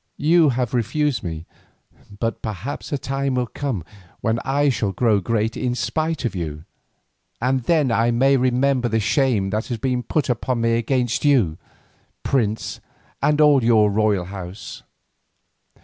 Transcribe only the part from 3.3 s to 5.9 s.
will come when I shall grow great in